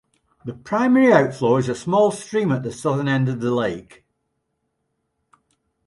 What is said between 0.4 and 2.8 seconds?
The primary outflow is a small stream at the